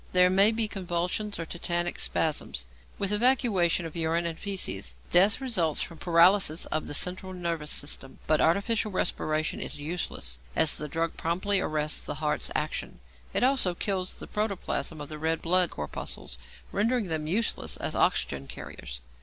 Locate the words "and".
4.25-4.35